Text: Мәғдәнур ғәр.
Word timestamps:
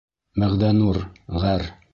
Мәғдәнур 0.43 0.99
ғәр. 1.45 1.73